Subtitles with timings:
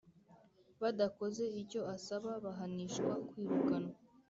[0.81, 3.93] Badakoze icyo asaba bahanishwa kwirukanwa